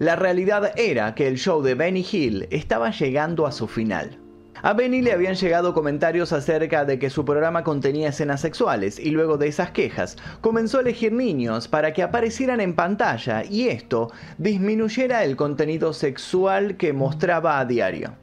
La 0.01 0.17
realidad 0.17 0.73
era 0.77 1.15
que 1.15 1.29
el 1.29 1.37
show 1.37 1.61
de 1.61 1.75
Benny 1.75 2.07
Hill 2.11 2.49
estaba 2.51 2.91
llegando 2.91 3.47
a 3.47 3.53
su 3.53 3.69
final. 3.69 4.19
A 4.63 4.73
Benny 4.73 5.03
le 5.03 5.13
habían 5.13 5.35
llegado 5.35 5.75
comentarios 5.75 6.33
acerca 6.33 6.87
de 6.87 6.99
que 6.99 7.11
su 7.11 7.27
programa 7.27 7.65
contenía 7.65 8.09
escenas 8.09 8.41
sexuales 8.41 8.99
y 8.99 9.11
luego 9.11 9.37
de 9.37 9.49
esas 9.49 9.73
quejas 9.73 10.17
comenzó 10.41 10.79
a 10.79 10.81
elegir 10.81 11.13
niños 11.13 11.69
para 11.69 11.93
que 11.93 12.03
aparecieran 12.03 12.63
en 12.63 12.75
pantalla 12.75 13.45
y 13.45 13.69
esto 13.69 14.11
disminuyera 14.39 15.23
el 15.23 15.37
contenido 15.37 15.93
sexual 15.93 16.79
que 16.79 16.95
mostraba 16.95 17.61
a 17.61 17.67
diario. 17.67 18.15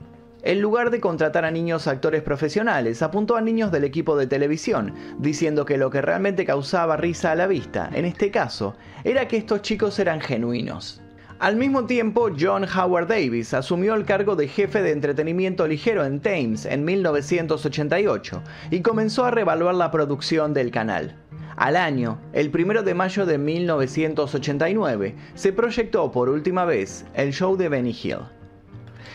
En 0.41 0.61
lugar 0.61 0.89
de 0.89 0.99
contratar 0.99 1.45
a 1.45 1.51
niños 1.51 1.85
actores 1.85 2.23
profesionales, 2.23 3.03
apuntó 3.03 3.35
a 3.35 3.41
niños 3.41 3.71
del 3.71 3.83
equipo 3.83 4.17
de 4.17 4.25
televisión, 4.25 4.95
diciendo 5.19 5.63
que 5.63 5.77
lo 5.77 5.91
que 5.91 6.01
realmente 6.01 6.43
causaba 6.43 6.97
risa 6.97 7.33
a 7.33 7.35
la 7.35 7.45
vista, 7.45 7.87
en 7.93 8.05
este 8.05 8.31
caso, 8.31 8.75
era 9.03 9.27
que 9.27 9.37
estos 9.37 9.61
chicos 9.61 9.99
eran 9.99 10.21
genuinos. 10.21 11.03
Al 11.39 11.55
mismo 11.55 11.85
tiempo, 11.85 12.31
John 12.37 12.65
Howard 12.65 13.07
Davis 13.07 13.53
asumió 13.53 13.93
el 13.93 14.05
cargo 14.05 14.35
de 14.35 14.47
jefe 14.47 14.81
de 14.81 14.91
entretenimiento 14.91 15.67
ligero 15.67 16.03
en 16.03 16.19
Thames 16.19 16.65
en 16.65 16.83
1988 16.83 18.41
y 18.71 18.81
comenzó 18.81 19.23
a 19.23 19.29
revaluar 19.29 19.75
la 19.75 19.91
producción 19.91 20.55
del 20.55 20.71
canal. 20.71 21.15
Al 21.55 21.75
año, 21.75 22.19
el 22.33 22.49
1 22.51 22.81
de 22.81 22.93
mayo 22.95 23.27
de 23.27 23.37
1989, 23.37 25.15
se 25.35 25.53
proyectó 25.53 26.11
por 26.11 26.27
última 26.27 26.65
vez 26.65 27.05
el 27.13 27.31
show 27.31 27.55
de 27.55 27.69
Benny 27.69 27.91
Hill. 27.91 28.36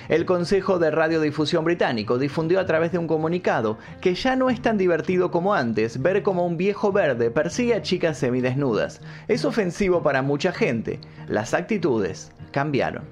El 0.08 0.24
Consejo 0.24 0.78
de 0.78 0.90
Radiodifusión 0.90 1.64
británico 1.64 2.18
difundió 2.18 2.60
a 2.60 2.66
través 2.66 2.92
de 2.92 2.98
un 2.98 3.06
comunicado 3.06 3.78
que 4.00 4.14
ya 4.14 4.36
no 4.36 4.50
es 4.50 4.60
tan 4.60 4.78
divertido 4.78 5.30
como 5.30 5.54
antes 5.54 6.02
ver 6.02 6.22
cómo 6.22 6.46
un 6.46 6.56
viejo 6.56 6.92
verde 6.92 7.30
persigue 7.30 7.74
a 7.74 7.82
chicas 7.82 8.18
semidesnudas. 8.18 9.00
Es 9.28 9.44
ofensivo 9.44 10.02
para 10.02 10.22
mucha 10.22 10.52
gente. 10.52 11.00
Las 11.28 11.54
actitudes 11.54 12.32
cambiaron. 12.50 13.04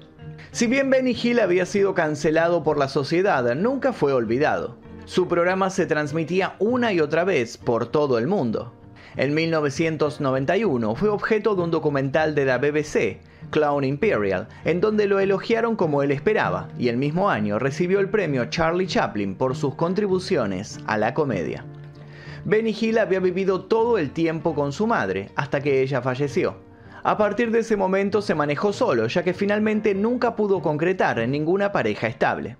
Si 0.51 0.67
bien 0.67 0.89
Benny 0.89 1.11
Hill 1.11 1.39
había 1.39 1.65
sido 1.65 1.93
cancelado 1.93 2.63
por 2.63 2.77
la 2.77 2.89
sociedad, 2.89 3.55
nunca 3.55 3.93
fue 3.93 4.11
olvidado. 4.11 4.77
Su 5.05 5.27
programa 5.27 5.69
se 5.69 5.85
transmitía 5.85 6.55
una 6.59 6.93
y 6.93 6.99
otra 6.99 7.23
vez 7.23 7.57
por 7.57 7.87
todo 7.87 8.17
el 8.17 8.27
mundo. 8.27 8.73
En 9.17 9.33
1991 9.33 10.95
fue 10.95 11.09
objeto 11.09 11.55
de 11.55 11.63
un 11.63 11.71
documental 11.71 12.33
de 12.33 12.45
la 12.45 12.57
BBC, 12.57 13.19
Clown 13.49 13.83
Imperial, 13.83 14.47
en 14.65 14.79
donde 14.79 15.07
lo 15.07 15.19
elogiaron 15.19 15.75
como 15.75 16.03
él 16.03 16.11
esperaba, 16.11 16.69
y 16.77 16.87
el 16.87 16.97
mismo 16.97 17.29
año 17.29 17.59
recibió 17.59 17.99
el 17.99 18.09
premio 18.09 18.45
Charlie 18.45 18.87
Chaplin 18.87 19.35
por 19.35 19.55
sus 19.55 19.75
contribuciones 19.75 20.79
a 20.85 20.97
la 20.97 21.13
comedia. 21.13 21.65
Benny 22.45 22.75
Hill 22.79 22.97
había 22.97 23.19
vivido 23.19 23.65
todo 23.65 23.97
el 23.97 24.11
tiempo 24.11 24.55
con 24.55 24.71
su 24.71 24.87
madre, 24.87 25.29
hasta 25.35 25.61
que 25.61 25.81
ella 25.81 26.01
falleció. 26.01 26.55
A 27.03 27.17
partir 27.17 27.51
de 27.51 27.59
ese 27.59 27.75
momento 27.75 28.21
se 28.21 28.35
manejó 28.35 28.73
solo, 28.73 29.07
ya 29.07 29.23
que 29.23 29.33
finalmente 29.33 29.95
nunca 29.95 30.35
pudo 30.35 30.61
concretar 30.61 31.27
ninguna 31.27 31.71
pareja 31.71 32.07
estable. 32.07 32.57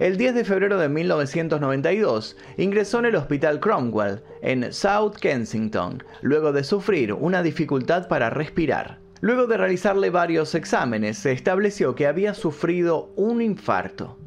El 0.00 0.16
10 0.16 0.34
de 0.34 0.44
febrero 0.44 0.76
de 0.78 0.88
1992 0.88 2.36
ingresó 2.56 2.98
en 2.98 3.04
el 3.04 3.14
Hospital 3.14 3.60
Cromwell, 3.60 4.24
en 4.42 4.72
South 4.72 5.14
Kensington, 5.20 6.02
luego 6.20 6.52
de 6.52 6.64
sufrir 6.64 7.12
una 7.12 7.44
dificultad 7.44 8.08
para 8.08 8.28
respirar. 8.28 9.03
Luego 9.24 9.46
de 9.46 9.56
realizarle 9.56 10.10
varios 10.10 10.54
exámenes, 10.54 11.16
se 11.16 11.32
estableció 11.32 11.94
que 11.94 12.06
había 12.06 12.34
sufrido 12.34 13.10
un 13.16 13.40
infarto. 13.40 14.18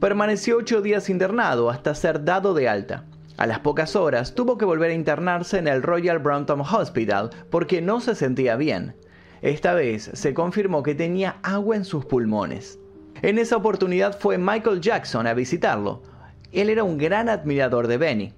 Permaneció 0.00 0.56
ocho 0.56 0.82
días 0.82 1.08
internado 1.08 1.70
hasta 1.70 1.94
ser 1.94 2.24
dado 2.24 2.52
de 2.52 2.68
alta. 2.68 3.04
A 3.36 3.46
las 3.46 3.60
pocas 3.60 3.94
horas 3.94 4.34
tuvo 4.34 4.58
que 4.58 4.64
volver 4.64 4.90
a 4.90 4.94
internarse 4.94 5.58
en 5.58 5.68
el 5.68 5.80
Royal 5.80 6.18
Brompton 6.18 6.60
Hospital 6.60 7.30
porque 7.50 7.80
no 7.80 8.00
se 8.00 8.16
sentía 8.16 8.56
bien. 8.56 8.96
Esta 9.42 9.74
vez 9.74 10.10
se 10.12 10.34
confirmó 10.34 10.82
que 10.82 10.96
tenía 10.96 11.36
agua 11.44 11.76
en 11.76 11.84
sus 11.84 12.04
pulmones. 12.04 12.80
En 13.22 13.38
esa 13.38 13.58
oportunidad 13.58 14.18
fue 14.18 14.38
Michael 14.38 14.80
Jackson 14.80 15.28
a 15.28 15.34
visitarlo. 15.34 16.02
Él 16.50 16.68
era 16.68 16.82
un 16.82 16.98
gran 16.98 17.28
admirador 17.28 17.86
de 17.86 17.96
Benny. 17.96 18.34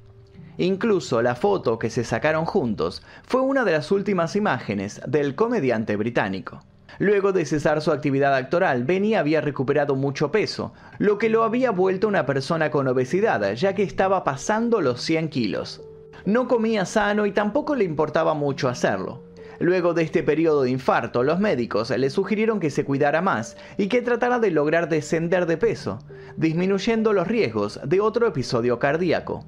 Incluso 0.57 1.21
la 1.21 1.35
foto 1.35 1.79
que 1.79 1.91
se 1.91 2.05
sacaron 2.05 2.45
juntos 2.45 3.03
fue 3.25 3.41
una 3.41 3.65
de 3.65 3.73
las 3.73 3.91
últimas 3.91 4.37
imágenes 4.37 5.01
del 5.07 5.35
comediante 5.35 5.97
británico. 5.97 6.61
Luego 6.99 7.33
de 7.33 7.45
cesar 7.45 7.81
su 7.81 7.91
actividad 7.91 8.35
actoral, 8.37 8.85
Benny 8.85 9.17
había 9.17 9.41
recuperado 9.41 9.97
mucho 9.97 10.31
peso, 10.31 10.73
lo 10.99 11.19
que 11.19 11.29
lo 11.29 11.43
había 11.43 11.73
vuelto 11.73 12.07
una 12.07 12.25
persona 12.25 12.71
con 12.71 12.87
obesidad, 12.87 13.55
ya 13.55 13.75
que 13.75 13.83
estaba 13.83 14.23
pasando 14.23 14.81
los 14.81 15.01
100 15.01 15.29
kilos. 15.29 15.83
No 16.25 16.47
comía 16.47 16.85
sano 16.85 17.27
y 17.27 17.33
tampoco 17.33 17.75
le 17.75 17.85
importaba 17.85 18.35
mucho 18.35 18.69
hacerlo. 18.69 19.25
Luego 19.59 19.93
de 19.93 20.03
este 20.03 20.23
periodo 20.23 20.63
de 20.63 20.71
infarto, 20.71 21.23
los 21.25 21.41
médicos 21.41 21.91
le 21.91 22.11
sugirieron 22.11 22.61
que 22.61 22.71
se 22.71 22.85
cuidara 22.85 23.23
más 23.23 23.57
y 23.77 23.89
que 23.89 24.03
tratara 24.03 24.39
de 24.39 24.51
lograr 24.51 24.89
descender 24.89 25.47
de 25.47 25.57
peso, 25.57 25.99
disminuyendo 26.37 27.13
los 27.13 27.27
riesgos 27.27 27.81
de 27.85 28.01
otro 28.01 28.27
episodio 28.27 28.79
cardíaco. 28.79 29.45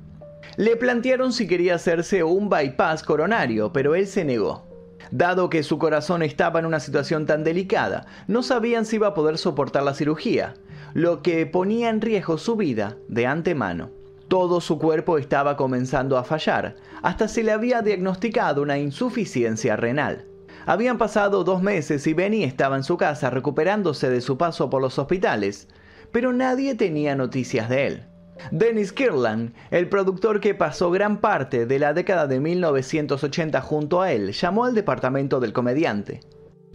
Le 0.56 0.76
plantearon 0.76 1.32
si 1.32 1.46
quería 1.46 1.74
hacerse 1.74 2.24
un 2.24 2.48
bypass 2.48 3.02
coronario, 3.02 3.72
pero 3.72 3.94
él 3.94 4.06
se 4.06 4.24
negó. 4.24 4.64
Dado 5.10 5.50
que 5.50 5.62
su 5.62 5.78
corazón 5.78 6.22
estaba 6.22 6.58
en 6.58 6.66
una 6.66 6.80
situación 6.80 7.26
tan 7.26 7.44
delicada, 7.44 8.06
no 8.26 8.42
sabían 8.42 8.84
si 8.84 8.96
iba 8.96 9.08
a 9.08 9.14
poder 9.14 9.38
soportar 9.38 9.82
la 9.82 9.94
cirugía, 9.94 10.54
lo 10.94 11.22
que 11.22 11.46
ponía 11.46 11.90
en 11.90 12.00
riesgo 12.00 12.38
su 12.38 12.56
vida 12.56 12.96
de 13.08 13.26
antemano. 13.26 13.90
Todo 14.28 14.60
su 14.60 14.78
cuerpo 14.78 15.18
estaba 15.18 15.56
comenzando 15.56 16.16
a 16.18 16.24
fallar, 16.24 16.76
hasta 17.02 17.28
se 17.28 17.44
le 17.44 17.52
había 17.52 17.82
diagnosticado 17.82 18.62
una 18.62 18.78
insuficiencia 18.78 19.76
renal. 19.76 20.24
Habían 20.64 20.98
pasado 20.98 21.44
dos 21.44 21.62
meses 21.62 22.04
y 22.08 22.12
Benny 22.12 22.42
estaba 22.42 22.76
en 22.76 22.82
su 22.82 22.96
casa 22.96 23.30
recuperándose 23.30 24.10
de 24.10 24.20
su 24.20 24.36
paso 24.36 24.68
por 24.68 24.82
los 24.82 24.98
hospitales, 24.98 25.68
pero 26.10 26.32
nadie 26.32 26.74
tenía 26.74 27.14
noticias 27.14 27.68
de 27.68 27.86
él. 27.86 28.06
Dennis 28.50 28.92
Kirlan, 28.92 29.54
el 29.70 29.88
productor 29.88 30.40
que 30.40 30.54
pasó 30.54 30.90
gran 30.90 31.20
parte 31.20 31.66
de 31.66 31.78
la 31.78 31.92
década 31.92 32.26
de 32.26 32.40
1980 32.40 33.60
junto 33.60 34.02
a 34.02 34.12
él, 34.12 34.32
llamó 34.32 34.64
al 34.64 34.74
departamento 34.74 35.40
del 35.40 35.52
comediante. 35.52 36.20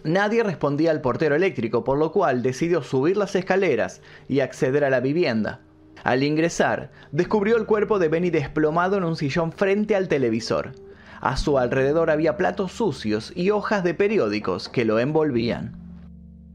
Nadie 0.04 0.42
respondía 0.42 0.90
al 0.90 1.00
portero 1.00 1.34
eléctrico, 1.36 1.84
por 1.84 1.98
lo 1.98 2.10
cual 2.10 2.42
decidió 2.42 2.82
subir 2.82 3.16
las 3.16 3.34
escaleras 3.36 4.02
y 4.28 4.40
acceder 4.40 4.84
a 4.84 4.90
la 4.90 5.00
vivienda. 5.00 5.60
Al 6.02 6.24
ingresar, 6.24 6.90
descubrió 7.12 7.56
el 7.56 7.66
cuerpo 7.66 8.00
de 8.00 8.08
Benny 8.08 8.30
desplomado 8.30 8.96
en 8.96 9.04
un 9.04 9.14
sillón 9.14 9.52
frente 9.52 9.94
al 9.94 10.08
televisor. 10.08 10.72
A 11.20 11.36
su 11.36 11.56
alrededor 11.56 12.10
había 12.10 12.36
platos 12.36 12.72
sucios 12.72 13.32
y 13.36 13.50
hojas 13.50 13.84
de 13.84 13.94
periódicos 13.94 14.68
que 14.68 14.84
lo 14.84 14.98
envolvían. 14.98 15.81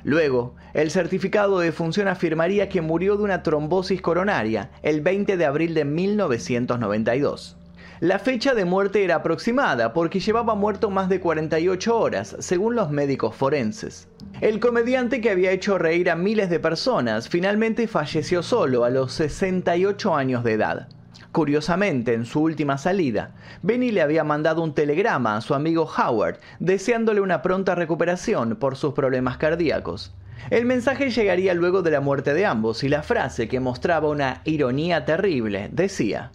Luego, 0.03 0.55
el 0.73 0.91
certificado 0.91 1.59
de 1.59 1.71
función 1.71 2.07
afirmaría 2.07 2.69
que 2.69 2.81
murió 2.81 3.17
de 3.17 3.23
una 3.23 3.43
trombosis 3.43 4.01
coronaria 4.01 4.69
el 4.83 5.01
20 5.01 5.37
de 5.37 5.45
abril 5.45 5.73
de 5.73 5.85
1992. 5.85 7.57
La 7.99 8.19
fecha 8.19 8.53
de 8.53 8.63
muerte 8.63 9.03
era 9.03 9.15
aproximada 9.15 9.91
porque 9.91 10.19
llevaba 10.19 10.53
muerto 10.53 10.91
más 10.91 11.09
de 11.09 11.19
48 11.19 11.97
horas, 11.97 12.35
según 12.37 12.75
los 12.75 12.91
médicos 12.91 13.35
forenses. 13.35 14.07
El 14.39 14.59
comediante 14.59 15.19
que 15.19 15.31
había 15.31 15.49
hecho 15.49 15.79
reír 15.79 16.11
a 16.11 16.15
miles 16.15 16.51
de 16.51 16.59
personas 16.59 17.27
finalmente 17.27 17.87
falleció 17.87 18.43
solo 18.43 18.83
a 18.83 18.91
los 18.91 19.13
68 19.13 20.15
años 20.15 20.43
de 20.43 20.53
edad. 20.53 20.89
Curiosamente, 21.37 22.15
en 22.15 22.25
su 22.25 22.41
última 22.41 22.79
salida, 22.79 23.35
Benny 23.61 23.91
le 23.91 24.01
había 24.01 24.23
mandado 24.23 24.63
un 24.63 24.73
telegrama 24.73 25.37
a 25.37 25.41
su 25.41 25.53
amigo 25.53 25.87
Howard 25.95 26.39
deseándole 26.59 27.21
una 27.21 27.43
pronta 27.43 27.75
recuperación 27.75 28.55
por 28.55 28.75
sus 28.75 28.95
problemas 28.95 29.37
cardíacos. 29.37 30.15
El 30.49 30.65
mensaje 30.65 31.11
llegaría 31.11 31.53
luego 31.53 31.83
de 31.83 31.91
la 31.91 32.01
muerte 32.01 32.33
de 32.33 32.47
ambos 32.47 32.83
y 32.83 32.89
la 32.89 33.03
frase 33.03 33.47
que 33.47 33.59
mostraba 33.59 34.09
una 34.09 34.41
ironía 34.45 35.05
terrible 35.05 35.69
decía, 35.71 36.31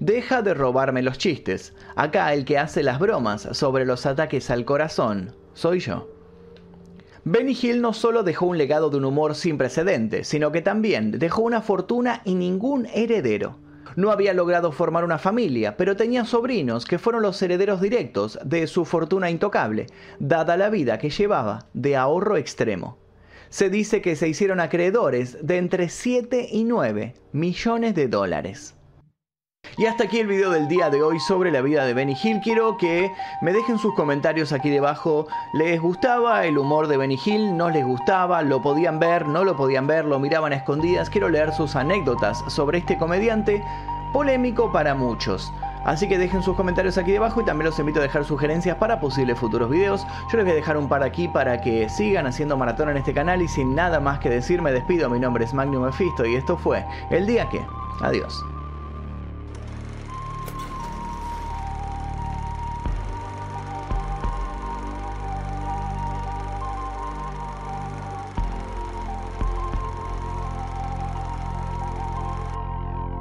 Deja 0.00 0.42
de 0.42 0.54
robarme 0.54 1.02
los 1.02 1.18
chistes, 1.18 1.72
acá 1.94 2.34
el 2.34 2.44
que 2.44 2.58
hace 2.58 2.82
las 2.82 2.98
bromas 2.98 3.48
sobre 3.52 3.84
los 3.84 4.06
ataques 4.06 4.50
al 4.50 4.64
corazón 4.64 5.36
soy 5.54 5.78
yo. 5.78 6.10
Benny 7.22 7.56
Hill 7.62 7.80
no 7.80 7.92
solo 7.92 8.24
dejó 8.24 8.46
un 8.46 8.58
legado 8.58 8.90
de 8.90 8.96
un 8.96 9.04
humor 9.04 9.36
sin 9.36 9.56
precedentes, 9.56 10.26
sino 10.26 10.50
que 10.50 10.62
también 10.62 11.12
dejó 11.12 11.42
una 11.42 11.62
fortuna 11.62 12.22
y 12.24 12.34
ningún 12.34 12.88
heredero. 12.92 13.62
No 13.96 14.10
había 14.10 14.34
logrado 14.34 14.72
formar 14.72 15.04
una 15.04 15.18
familia, 15.18 15.76
pero 15.76 15.96
tenía 15.96 16.24
sobrinos 16.24 16.84
que 16.84 16.98
fueron 16.98 17.22
los 17.22 17.40
herederos 17.42 17.80
directos 17.80 18.38
de 18.44 18.66
su 18.66 18.84
fortuna 18.84 19.30
intocable, 19.30 19.86
dada 20.18 20.56
la 20.56 20.70
vida 20.70 20.98
que 20.98 21.10
llevaba 21.10 21.66
de 21.74 21.96
ahorro 21.96 22.36
extremo. 22.36 22.98
Se 23.50 23.68
dice 23.68 24.00
que 24.00 24.16
se 24.16 24.28
hicieron 24.28 24.60
acreedores 24.60 25.36
de 25.46 25.58
entre 25.58 25.90
7 25.90 26.48
y 26.50 26.64
9 26.64 27.14
millones 27.32 27.94
de 27.94 28.08
dólares. 28.08 28.74
Y 29.78 29.86
hasta 29.86 30.04
aquí 30.04 30.18
el 30.18 30.26
video 30.26 30.50
del 30.50 30.68
día 30.68 30.90
de 30.90 31.02
hoy 31.02 31.18
sobre 31.18 31.50
la 31.50 31.62
vida 31.62 31.86
de 31.86 31.94
Benny 31.94 32.14
Hill. 32.22 32.40
Quiero 32.40 32.76
que 32.76 33.10
me 33.40 33.54
dejen 33.54 33.78
sus 33.78 33.94
comentarios 33.94 34.52
aquí 34.52 34.68
debajo. 34.68 35.26
¿Les 35.54 35.80
gustaba 35.80 36.44
el 36.44 36.58
humor 36.58 36.88
de 36.88 36.98
Benny 36.98 37.18
Hill? 37.24 37.56
¿No 37.56 37.70
les 37.70 37.84
gustaba? 37.84 38.42
¿Lo 38.42 38.60
podían 38.60 38.98
ver? 38.98 39.26
¿No 39.26 39.44
lo 39.44 39.56
podían 39.56 39.86
ver? 39.86 40.04
¿Lo 40.04 40.18
miraban 40.18 40.52
a 40.52 40.56
escondidas? 40.56 41.08
Quiero 41.08 41.30
leer 41.30 41.52
sus 41.54 41.74
anécdotas 41.74 42.44
sobre 42.48 42.78
este 42.78 42.98
comediante 42.98 43.64
polémico 44.12 44.70
para 44.70 44.94
muchos. 44.94 45.50
Así 45.86 46.06
que 46.06 46.18
dejen 46.18 46.42
sus 46.42 46.54
comentarios 46.54 46.98
aquí 46.98 47.10
debajo 47.10 47.40
y 47.40 47.44
también 47.44 47.70
los 47.70 47.78
invito 47.78 47.98
a 47.98 48.02
dejar 48.02 48.26
sugerencias 48.26 48.76
para 48.76 49.00
posibles 49.00 49.38
futuros 49.38 49.70
videos. 49.70 50.06
Yo 50.30 50.36
les 50.36 50.44
voy 50.44 50.52
a 50.52 50.56
dejar 50.56 50.76
un 50.76 50.88
par 50.88 51.02
aquí 51.02 51.28
para 51.28 51.62
que 51.62 51.88
sigan 51.88 52.26
haciendo 52.26 52.58
maratón 52.58 52.90
en 52.90 52.98
este 52.98 53.14
canal 53.14 53.40
y 53.40 53.48
sin 53.48 53.74
nada 53.74 54.00
más 54.00 54.18
que 54.18 54.28
decir 54.28 54.60
me 54.60 54.70
despido. 54.70 55.08
Mi 55.08 55.18
nombre 55.18 55.46
es 55.46 55.54
Magnum 55.54 55.86
Mephisto 55.86 56.26
y 56.26 56.36
esto 56.36 56.58
fue 56.58 56.84
El 57.10 57.26
Día 57.26 57.48
Que. 57.48 57.64
Adiós. 58.02 58.44